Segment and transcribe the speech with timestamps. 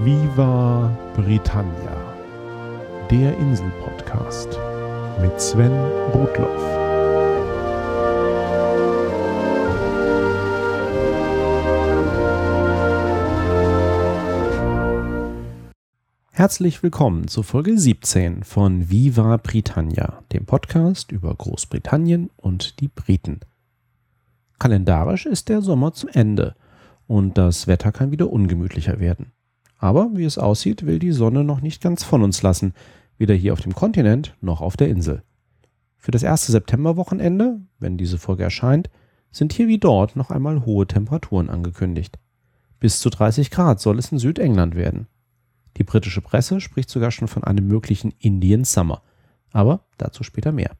[0.00, 2.14] Viva Britannia,
[3.10, 4.48] der Insel-Podcast
[5.20, 5.72] mit Sven
[6.14, 6.62] Rudloff.
[16.30, 23.40] Herzlich willkommen zu Folge 17 von Viva Britannia, dem Podcast über Großbritannien und die Briten.
[24.60, 26.54] Kalendarisch ist der Sommer zum Ende
[27.08, 29.32] und das Wetter kann wieder ungemütlicher werden.
[29.78, 32.74] Aber wie es aussieht, will die Sonne noch nicht ganz von uns lassen,
[33.16, 35.22] weder hier auf dem Kontinent noch auf der Insel.
[35.96, 38.90] Für das erste Septemberwochenende, wenn diese Folge erscheint,
[39.30, 42.18] sind hier wie dort noch einmal hohe Temperaturen angekündigt.
[42.80, 45.06] Bis zu 30 Grad soll es in Südengland werden.
[45.76, 49.02] Die britische Presse spricht sogar schon von einem möglichen Indian Summer.
[49.52, 50.76] Aber dazu später mehr.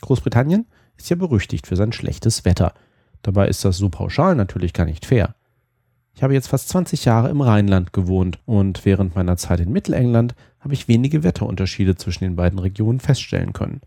[0.00, 2.74] Großbritannien ist ja berüchtigt für sein schlechtes Wetter.
[3.22, 5.34] Dabei ist das so pauschal natürlich gar nicht fair.
[6.14, 10.34] Ich habe jetzt fast 20 Jahre im Rheinland gewohnt und während meiner Zeit in Mittelengland
[10.60, 13.80] habe ich wenige Wetterunterschiede zwischen den beiden Regionen feststellen können.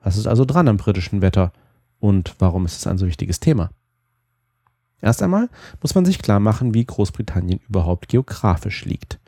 [0.00, 1.52] Was ist also dran am britischen Wetter
[1.98, 3.70] und warum ist es ein so wichtiges Thema?
[5.00, 5.50] Erst einmal
[5.82, 9.18] muss man sich klar machen, wie Großbritannien überhaupt geografisch liegt.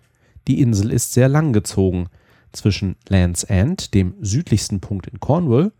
[0.46, 2.08] Die Insel ist sehr lang gezogen.
[2.52, 5.72] Zwischen Land's End, dem südlichsten Punkt in Cornwall,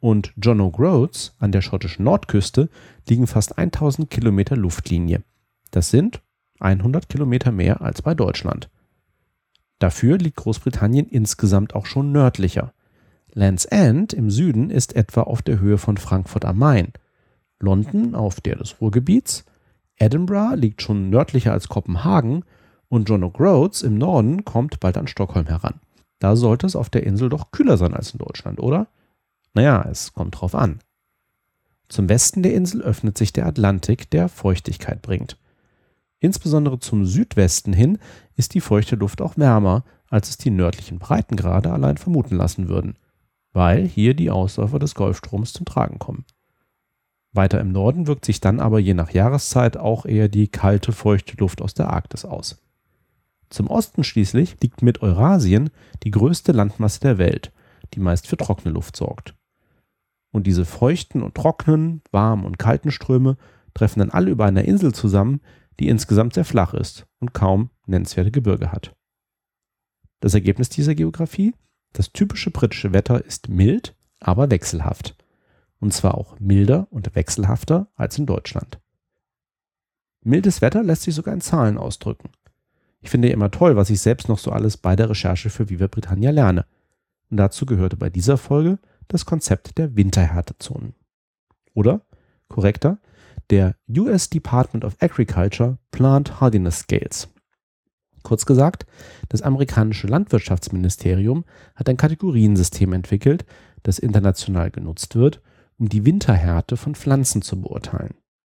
[0.00, 2.68] und John O'Groats an der schottischen Nordküste
[3.08, 5.22] liegen fast 1000 Kilometer Luftlinie.
[5.74, 6.22] Das sind
[6.60, 8.70] 100 Kilometer mehr als bei Deutschland.
[9.80, 12.72] Dafür liegt Großbritannien insgesamt auch schon nördlicher.
[13.32, 16.92] Land's End im Süden ist etwa auf der Höhe von Frankfurt am Main,
[17.58, 19.46] London auf der des Ruhrgebiets,
[19.96, 22.44] Edinburgh liegt schon nördlicher als Kopenhagen
[22.86, 25.80] und John O'Groats im Norden kommt bald an Stockholm heran.
[26.20, 28.86] Da sollte es auf der Insel doch kühler sein als in Deutschland, oder?
[29.54, 30.78] Naja, es kommt drauf an.
[31.88, 35.36] Zum Westen der Insel öffnet sich der Atlantik, der Feuchtigkeit bringt.
[36.24, 37.98] Insbesondere zum Südwesten hin
[38.34, 42.96] ist die feuchte Luft auch wärmer, als es die nördlichen Breitengrade allein vermuten lassen würden,
[43.52, 46.24] weil hier die Ausläufer des Golfstroms zum Tragen kommen.
[47.34, 51.36] Weiter im Norden wirkt sich dann aber je nach Jahreszeit auch eher die kalte, feuchte
[51.36, 52.56] Luft aus der Arktis aus.
[53.50, 55.68] Zum Osten schließlich liegt mit Eurasien
[56.04, 57.52] die größte Landmasse der Welt,
[57.92, 59.34] die meist für trockene Luft sorgt.
[60.32, 63.36] Und diese feuchten und trockenen, warmen und kalten Ströme
[63.74, 65.42] treffen dann alle über einer Insel zusammen,
[65.80, 68.94] die insgesamt sehr flach ist und kaum nennenswerte Gebirge hat.
[70.20, 71.54] Das Ergebnis dieser Geografie?
[71.92, 75.16] Das typische britische Wetter ist mild, aber wechselhaft.
[75.80, 78.80] Und zwar auch milder und wechselhafter als in Deutschland.
[80.22, 82.30] Mildes Wetter lässt sich sogar in Zahlen ausdrücken.
[83.00, 85.88] Ich finde immer toll, was ich selbst noch so alles bei der Recherche für Viva
[85.88, 86.64] Britannia lerne.
[87.30, 90.94] Und dazu gehörte bei dieser Folge das Konzept der Winterhärtezonen.
[91.74, 92.00] Oder,
[92.48, 92.98] korrekter,
[93.54, 97.28] der US Department of Agriculture Plant Hardiness Scales.
[98.24, 98.84] Kurz gesagt,
[99.28, 101.44] das amerikanische Landwirtschaftsministerium
[101.76, 103.44] hat ein Kategoriensystem entwickelt,
[103.84, 105.40] das international genutzt wird,
[105.78, 108.14] um die Winterhärte von Pflanzen zu beurteilen.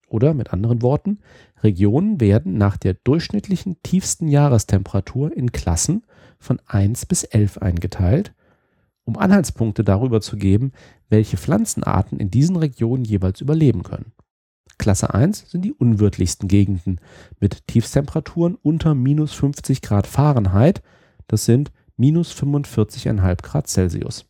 [0.09, 1.19] Oder mit anderen Worten,
[1.63, 6.03] Regionen werden nach der durchschnittlichen tiefsten Jahrestemperatur in Klassen
[6.39, 8.33] von 1 bis 11 eingeteilt,
[9.05, 10.73] um Anhaltspunkte darüber zu geben,
[11.07, 14.11] welche Pflanzenarten in diesen Regionen jeweils überleben können.
[14.78, 17.02] Klasse 1 sind die unwirtlichsten Gegenden
[17.40, 20.81] mit Tiefstemperaturen unter minus 50 Grad Fahrenheit,
[21.28, 24.25] das sind minus 45,5 Grad Celsius.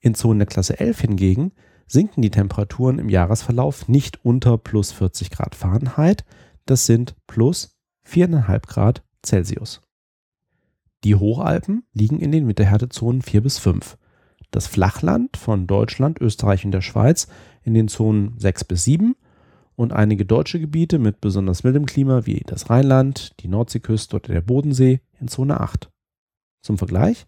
[0.00, 1.52] In Zonen der Klasse 11 hingegen
[1.86, 6.24] sinken die Temperaturen im Jahresverlauf nicht unter plus 40 Grad Fahrenheit,
[6.64, 7.76] das sind plus
[8.08, 9.82] 4,5 Grad Celsius.
[11.04, 13.96] Die Hochalpen liegen in den Mittelhärtezonen 4 bis 5.
[14.50, 17.28] Das Flachland von Deutschland, Österreich und der Schweiz
[17.62, 19.14] in den Zonen 6 bis 7
[19.80, 24.42] und einige deutsche Gebiete mit besonders mildem Klima wie das Rheinland, die Nordseeküste oder der
[24.42, 25.90] Bodensee in Zone 8.
[26.60, 27.26] Zum Vergleich,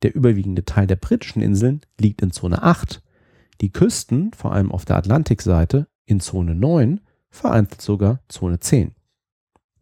[0.00, 3.02] der überwiegende Teil der britischen Inseln liegt in Zone 8,
[3.60, 8.94] die Küsten, vor allem auf der Atlantikseite, in Zone 9, vereinzelt sogar Zone 10.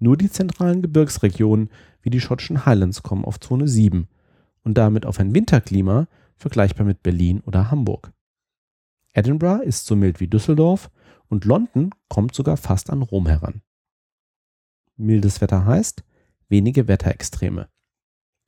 [0.01, 1.71] Nur die zentralen Gebirgsregionen
[2.03, 4.09] wie die schottischen Highlands kommen auf Zone 7
[4.65, 8.13] und damit auf ein Winterklima vergleichbar mit Berlin oder Hamburg.
[9.13, 10.91] Edinburgh ist so mild wie Düsseldorf
[11.29, 13.63] und London kommt sogar fast an Rom heran.
[14.97, 16.03] Mildes Wetter heißt
[16.49, 17.69] wenige Wetterextreme.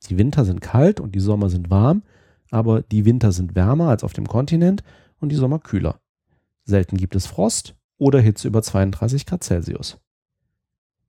[0.09, 2.03] Die Winter sind kalt und die Sommer sind warm,
[2.49, 4.83] aber die Winter sind wärmer als auf dem Kontinent
[5.19, 6.01] und die Sommer kühler.
[6.63, 9.99] Selten gibt es Frost oder Hitze über 32 Grad Celsius.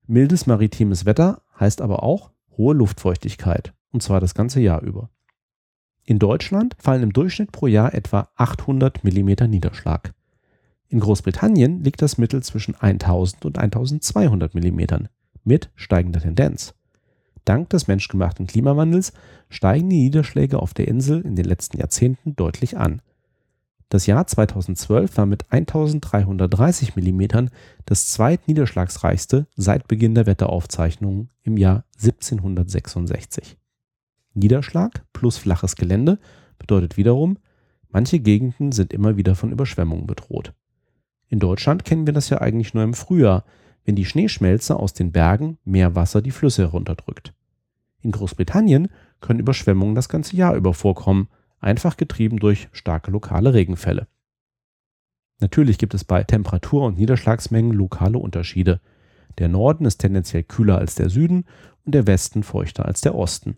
[0.06, 5.10] Mildes maritimes Wetter heißt aber auch hohe Luftfeuchtigkeit, und zwar das ganze Jahr über.
[6.04, 10.14] In Deutschland fallen im Durchschnitt pro Jahr etwa 800 mm Niederschlag.
[10.92, 15.06] In Großbritannien liegt das Mittel zwischen 1000 und 1200 mm
[15.42, 16.74] mit steigender Tendenz.
[17.46, 19.14] Dank des menschgemachten Klimawandels
[19.48, 23.00] steigen die Niederschläge auf der Insel in den letzten Jahrzehnten deutlich an.
[23.88, 27.48] Das Jahr 2012 war mit 1330 mm
[27.86, 33.56] das zweitniederschlagsreichste seit Beginn der Wetteraufzeichnungen im Jahr 1766.
[34.34, 36.18] Niederschlag plus flaches Gelände
[36.58, 37.38] bedeutet wiederum,
[37.88, 40.52] manche Gegenden sind immer wieder von Überschwemmungen bedroht.
[41.32, 43.46] In Deutschland kennen wir das ja eigentlich nur im Frühjahr,
[43.86, 47.32] wenn die Schneeschmelze aus den Bergen Meerwasser die Flüsse herunterdrückt.
[48.02, 48.88] In Großbritannien
[49.22, 54.08] können Überschwemmungen das ganze Jahr über vorkommen, einfach getrieben durch starke lokale Regenfälle.
[55.40, 58.82] Natürlich gibt es bei Temperatur und Niederschlagsmengen lokale Unterschiede.
[59.38, 61.46] Der Norden ist tendenziell kühler als der Süden
[61.86, 63.56] und der Westen feuchter als der Osten.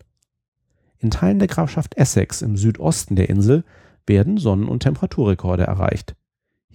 [1.01, 3.65] In Teilen der Grafschaft Essex im Südosten der Insel
[4.07, 6.15] werden Sonnen- und Temperaturrekorde erreicht.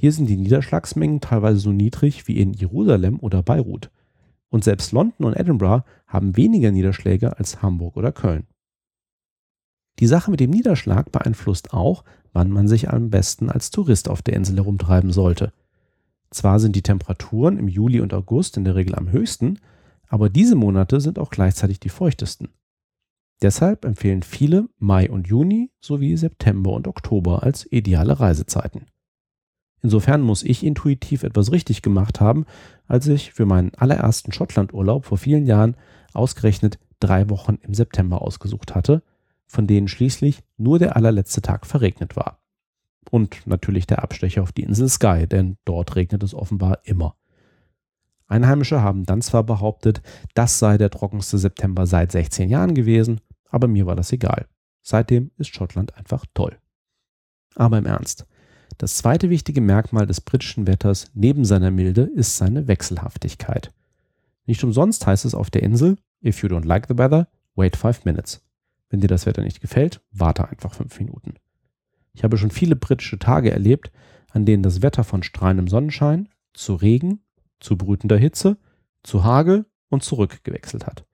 [0.02, 3.92] Hier sind die Niederschlagsmengen teilweise so niedrig wie in Jerusalem oder Beirut.
[4.48, 8.48] Und selbst London und Edinburgh haben weniger Niederschläge als Hamburg oder Köln.
[10.00, 14.22] Die Sache mit dem Niederschlag beeinflusst auch, wann man sich am besten als Tourist auf
[14.22, 15.52] der Insel herumtreiben sollte.
[16.32, 19.60] Zwar sind die Temperaturen im Juli und August in der Regel am höchsten,
[20.08, 22.48] aber diese Monate sind auch gleichzeitig die feuchtesten.
[23.42, 28.86] Deshalb empfehlen viele Mai und Juni sowie September und Oktober als ideale Reisezeiten.
[29.82, 32.46] Insofern muss ich intuitiv etwas richtig gemacht haben,
[32.88, 35.76] als ich für meinen allerersten Schottlandurlaub vor vielen Jahren
[36.14, 39.04] ausgerechnet drei Wochen im September ausgesucht hatte,
[39.48, 42.44] von denen schließlich nur der allerletzte Tag verregnet war.
[43.10, 47.16] Und natürlich der Abstecher auf die Insel Skye, denn dort regnet es offenbar immer.
[48.28, 50.04] Einheimische haben dann zwar behauptet,
[50.36, 54.46] das sei der trockenste September seit 16 Jahren gewesen, aber mir war das egal.
[54.84, 56.58] Seitdem ist Schottland einfach toll.
[57.56, 58.28] Aber im Ernst,
[58.78, 63.72] das zweite wichtige Merkmal des britischen Wetters neben seiner Milde ist seine Wechselhaftigkeit.
[64.46, 68.06] Nicht umsonst heißt es auf der Insel, if you don't like the weather, wait five
[68.06, 68.42] minutes.
[68.90, 71.36] Wenn dir das Wetter nicht gefällt, warte einfach fünf Minuten.
[72.14, 73.92] Ich habe schon viele britische Tage erlebt,
[74.32, 77.22] an denen das Wetter von strahlendem Sonnenschein zu Regen,
[77.60, 78.58] zu brütender Hitze,
[79.04, 81.06] zu Hagel und zurück gewechselt hat.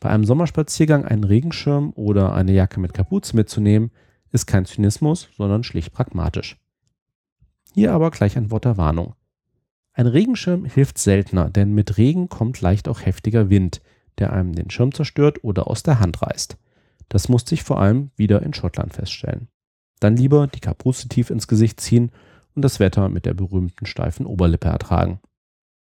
[0.00, 3.90] Bei einem Sommerspaziergang einen Regenschirm oder eine Jacke mit Kapuze mitzunehmen,
[4.32, 6.61] ist kein Zynismus, sondern schlicht pragmatisch.
[7.74, 9.14] Hier aber gleich ein Wort der Warnung.
[9.94, 13.82] Ein Regenschirm hilft seltener, denn mit Regen kommt leicht auch heftiger Wind,
[14.18, 16.56] der einem den Schirm zerstört oder aus der Hand reißt.
[17.08, 19.48] Das musste ich vor allem wieder in Schottland feststellen.
[20.00, 22.10] Dann lieber die Kapuze tief ins Gesicht ziehen
[22.54, 25.20] und das Wetter mit der berühmten steifen Oberlippe ertragen.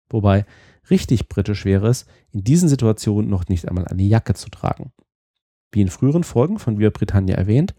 [0.10, 0.46] Wobei
[0.90, 4.92] richtig britisch wäre es, in diesen Situationen noch nicht einmal eine Jacke zu tragen.
[5.72, 7.74] Wie in früheren Folgen von Via Britannia erwähnt,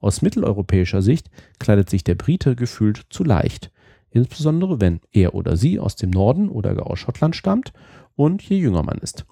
[0.00, 3.70] aus mitteleuropäischer Sicht kleidet sich der Brite gefühlt zu leicht,
[4.10, 7.72] insbesondere wenn er oder sie aus dem Norden oder gar aus Schottland stammt
[8.16, 9.26] und je jünger man ist.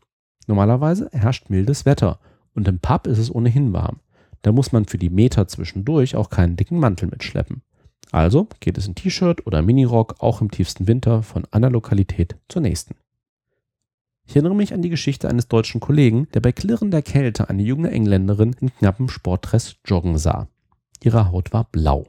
[0.47, 2.21] Normalerweise herrscht mildes Wetter
[2.55, 4.01] und im Pub ist es ohnehin warm.
[4.43, 7.63] Da muss man für die Meter zwischendurch auch keinen dicken Mantel mitschleppen.
[8.11, 12.63] Also geht es in T-Shirt oder Minirock auch im tiefsten Winter von einer Lokalität zur
[12.63, 12.95] nächsten.
[14.25, 17.91] Ich erinnere mich an die Geschichte eines deutschen Kollegen, der bei klirrender Kälte eine junge
[17.91, 20.49] Engländerin in knappem Sportdress joggen sah.
[21.03, 22.07] Ihre Haut war blau.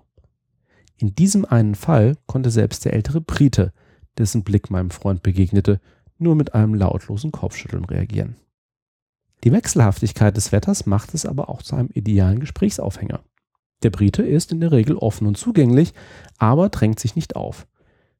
[0.98, 3.72] In diesem einen Fall konnte selbst der ältere Brite,
[4.18, 5.80] dessen Blick meinem Freund begegnete,
[6.18, 8.36] nur mit einem lautlosen Kopfschütteln reagieren.
[9.46, 13.22] Die Wechselhaftigkeit des Wetters macht es aber auch zu einem idealen Gesprächsaufhänger.
[13.84, 15.94] Der Brite ist in der Regel offen und zugänglich,
[16.38, 17.66] aber drängt sich nicht auf.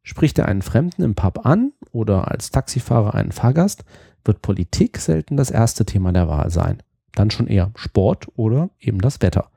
[0.02, 3.84] Spricht er einen Fremden im Pub an oder als Taxifahrer einen Fahrgast,
[4.24, 6.82] wird Politik selten das erste Thema der Wahl sein.
[7.14, 9.52] Dann schon eher Sport oder eben das Wetter.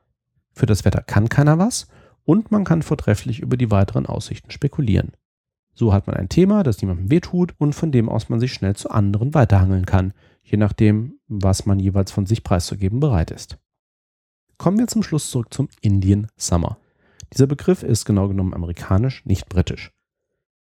[0.53, 1.87] Für das Wetter kann keiner was
[2.23, 5.11] und man kann vortrefflich über die weiteren Aussichten spekulieren.
[5.73, 8.75] So hat man ein Thema, das niemandem wehtut und von dem aus man sich schnell
[8.75, 13.57] zu anderen weiterhangeln kann, je nachdem, was man jeweils von sich preiszugeben bereit ist.
[14.57, 16.77] Kommen wir zum Schluss zurück zum Indian Summer.
[17.33, 19.91] Dieser Begriff ist genau genommen amerikanisch, nicht britisch.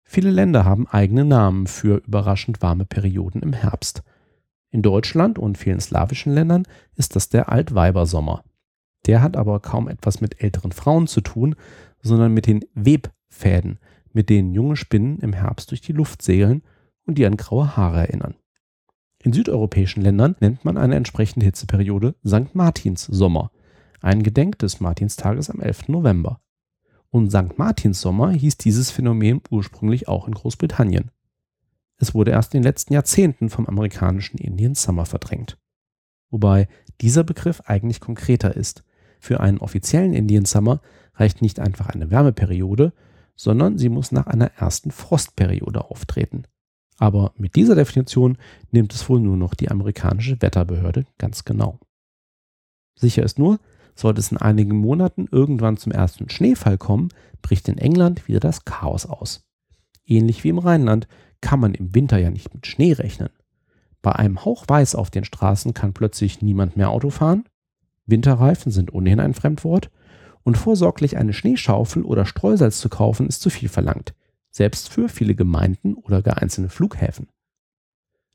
[0.04, 4.04] Viele Länder haben eigene Namen für überraschend warme Perioden im Herbst.
[4.70, 6.64] In Deutschland und vielen slawischen Ländern
[6.96, 8.44] ist das der Altweibersommer.
[9.06, 11.56] Der hat aber kaum etwas mit älteren Frauen zu tun,
[12.02, 13.80] sondern mit den Webfäden,
[14.14, 16.64] mit denen junge Spinnen im Herbst durch die Luft segeln
[17.06, 18.36] und die an graue Haare erinnern.
[19.24, 22.54] In südeuropäischen Ländern nennt man eine entsprechende Hitzeperiode St.
[22.56, 23.52] Martins Sommer,
[24.02, 25.90] ein Gedenk des Martinstages am 11.
[25.90, 26.42] November.
[27.12, 27.58] Und St.
[27.58, 31.12] Martins Sommer hieß dieses Phänomen ursprünglich auch in Großbritannien.
[31.98, 35.60] Es wurde erst in den letzten Jahrzehnten vom amerikanischen Indian Summer verdrängt.
[36.32, 36.68] Wobei
[37.02, 38.84] dieser Begriff eigentlich konkreter ist,
[39.22, 40.82] für einen offiziellen Indian Summer
[41.14, 42.92] reicht nicht einfach eine Wärmeperiode,
[43.36, 46.44] sondern sie muss nach einer ersten Frostperiode auftreten.
[46.98, 48.38] Aber mit dieser Definition
[48.72, 51.80] nimmt es wohl nur noch die amerikanische Wetterbehörde ganz genau.
[52.96, 53.60] Sicher ist nur,
[53.96, 57.10] sollte es in einigen Monaten irgendwann zum ersten Schneefall kommen,
[57.42, 59.44] bricht in England wieder das Chaos aus.
[60.06, 61.08] Ähnlich wie im Rheinland
[61.42, 63.30] kann man im Winter ja nicht mit Schnee rechnen.
[64.02, 67.46] Bei einem Hauch Weiß auf den Straßen kann plötzlich niemand mehr Auto fahren.
[68.12, 69.90] Winterreifen sind ohnehin ein Fremdwort.
[70.44, 74.14] Und vorsorglich eine Schneeschaufel oder Streusalz zu kaufen, ist zu viel verlangt.
[74.50, 77.28] Selbst für viele Gemeinden oder gar einzelne Flughäfen.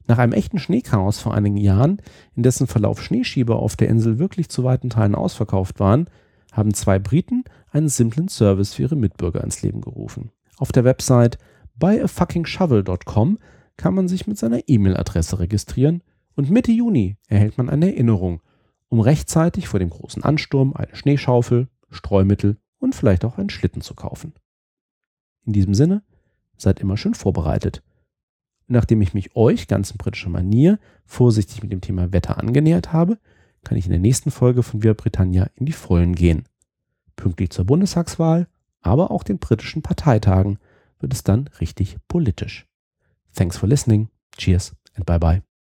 [0.07, 2.01] Nach einem echten Schneechaos vor einigen Jahren,
[2.35, 6.09] in dessen Verlauf Schneeschieber auf der Insel wirklich zu weiten Teilen ausverkauft waren,
[6.53, 10.31] haben zwei Briten einen simplen Service für ihre Mitbürger ins Leben gerufen.
[10.59, 11.39] Auf der Website
[11.75, 13.39] byafuckingshovel.com
[13.77, 16.03] kann man sich mit seiner E-Mail-Adresse registrieren
[16.35, 18.41] und Mitte Juni erhält man eine Erinnerung,
[18.89, 23.95] um rechtzeitig vor dem großen Ansturm eine Schneeschaufel, Streumittel und vielleicht auch einen Schlitten zu
[23.95, 24.35] kaufen.
[25.45, 26.03] In diesem Sinne,
[26.57, 27.83] seid immer schön vorbereitet.
[28.69, 33.19] nachdem ich mich euch ganz in britischer Manier vorsichtig mit dem Thema Wetter angenähert habe,
[33.63, 36.49] kann ich in der nächsten Folge von Via Britannia in die Vollen gehen.
[37.15, 38.49] Pünktlich zur Bundestagswahl,
[38.81, 40.59] aber auch den britischen Parteitagen
[40.99, 42.67] wird es dann richtig politisch.
[43.35, 44.09] Thanks for listening.
[44.37, 45.56] Cheers and bye bye.